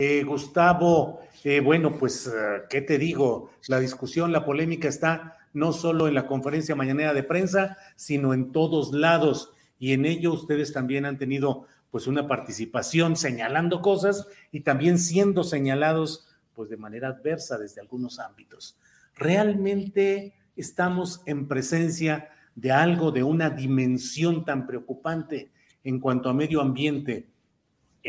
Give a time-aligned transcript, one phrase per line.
[0.00, 3.50] Eh, Gustavo, eh, bueno, pues, eh, ¿qué te digo?
[3.66, 8.52] La discusión, la polémica está no solo en la conferencia mañanera de prensa, sino en
[8.52, 9.50] todos lados.
[9.76, 15.42] Y en ello ustedes también han tenido pues una participación señalando cosas y también siendo
[15.42, 18.78] señalados pues de manera adversa desde algunos ámbitos.
[19.16, 25.50] ¿Realmente estamos en presencia de algo, de una dimensión tan preocupante
[25.82, 27.26] en cuanto a medio ambiente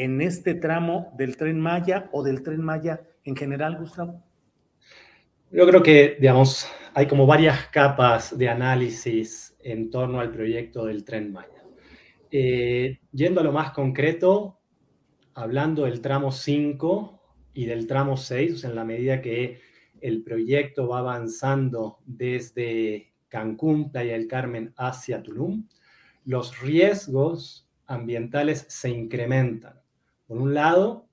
[0.03, 4.23] en este tramo del tren Maya o del tren Maya en general, Gustavo?
[5.51, 11.03] Yo creo que, digamos, hay como varias capas de análisis en torno al proyecto del
[11.03, 11.63] tren Maya.
[12.31, 14.61] Eh, yendo a lo más concreto,
[15.33, 17.21] hablando del tramo 5
[17.53, 19.59] y del tramo 6, o sea, en la medida que
[19.99, 25.67] el proyecto va avanzando desde Cancún, Playa del Carmen, hacia Tulum,
[26.23, 29.78] los riesgos ambientales se incrementan.
[30.29, 31.09] Por un lado,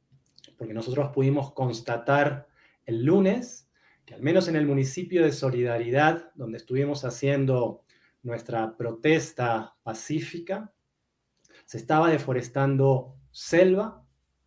[0.58, 2.48] porque nosotros pudimos constatar
[2.84, 3.66] el lunes
[4.04, 7.82] que al menos en el municipio de Solidaridad, donde estuvimos haciendo
[8.22, 10.70] nuestra protesta pacífica,
[11.64, 14.04] se estaba deforestando selva,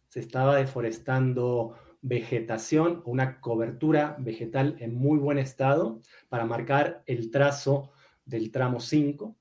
[0.07, 5.99] se estaba deforestando vegetación, una cobertura vegetal en muy buen estado
[6.29, 7.89] para marcar el trazo
[8.23, 9.35] del tramo 5.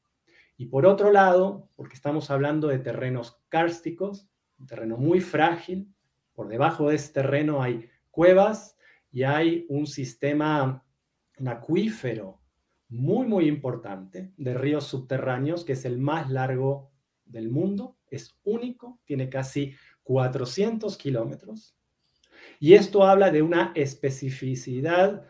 [0.57, 4.28] Y por otro lado, porque estamos hablando de terrenos kársticos,
[4.59, 5.93] un terreno muy frágil,
[6.33, 8.77] por debajo de ese terreno hay cuevas
[9.11, 10.85] y hay un sistema
[11.39, 12.41] un acuífero
[12.89, 16.91] muy, muy importante de ríos subterráneos, que es el más largo
[17.25, 21.77] del mundo, es único, tiene casi 400 kilómetros.
[22.59, 25.27] Y esto habla de una especificidad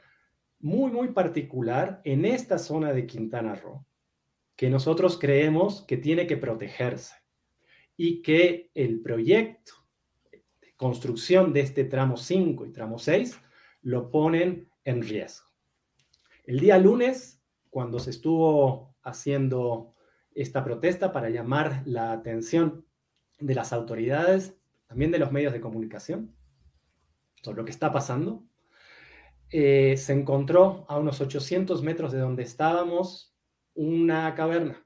[0.61, 3.85] muy, muy particular en esta zona de Quintana Roo,
[4.57, 7.15] que nosotros creemos que tiene que protegerse
[7.99, 9.73] y que el proyecto
[10.31, 13.39] de construcción de este tramo 5 y tramo 6
[13.83, 15.49] lo ponen en riesgo.
[16.45, 19.95] El día lunes, cuando se estuvo haciendo
[20.33, 22.87] esta protesta para llamar la atención
[23.41, 26.37] de las autoridades, también de los medios de comunicación,
[27.43, 28.45] sobre lo que está pasando,
[29.51, 33.35] eh, se encontró a unos 800 metros de donde estábamos
[33.75, 34.85] una caverna.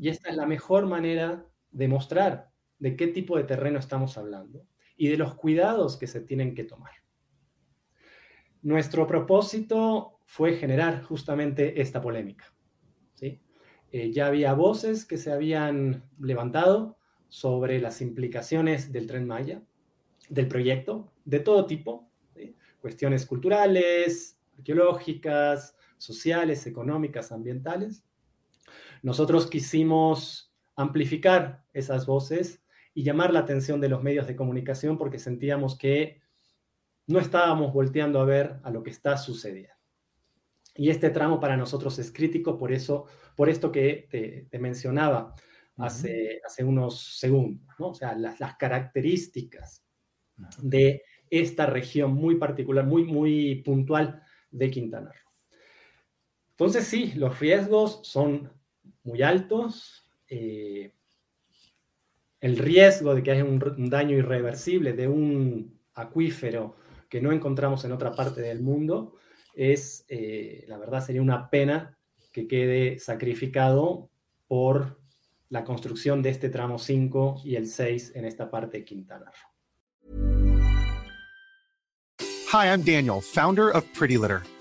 [0.00, 4.66] Y esta es la mejor manera de mostrar de qué tipo de terreno estamos hablando
[4.96, 6.92] y de los cuidados que se tienen que tomar.
[8.62, 12.52] Nuestro propósito fue generar justamente esta polémica.
[13.14, 13.40] ¿sí?
[13.92, 16.98] Eh, ya había voces que se habían levantado
[17.28, 19.62] sobre las implicaciones del tren Maya,
[20.28, 22.08] del proyecto, de todo tipo,
[22.80, 28.04] cuestiones culturales, arqueológicas, sociales, económicas, ambientales.
[29.02, 30.47] Nosotros quisimos
[30.78, 32.62] amplificar esas voces
[32.94, 36.22] y llamar la atención de los medios de comunicación porque sentíamos que
[37.06, 39.74] no estábamos volteando a ver a lo que está sucediendo.
[40.76, 45.34] Y este tramo para nosotros es crítico por eso, por esto que te, mencionaba
[45.76, 47.88] hace, hace unos segundos, ¿no?
[47.88, 49.84] O sea, las, las características
[50.62, 54.22] de esta región muy particular, muy, muy puntual
[54.52, 55.32] de Quintana Roo.
[56.50, 58.52] Entonces, sí, los riesgos son
[59.02, 60.07] muy altos.
[60.28, 60.92] Eh,
[62.40, 66.76] el riesgo de que haya un, daño irreversible de un acuífero
[67.08, 69.16] que no encontramos en otra parte del mundo,
[69.54, 71.98] es, eh, la verdad, sería una pena
[72.32, 74.10] que quede sacrificado
[74.46, 75.00] por
[75.48, 79.58] la construcción de este tramo 5 y el 6 en esta parte de Quintana Roo.
[82.50, 84.42] Hi, I'm Daniel, founder of Pretty Litter.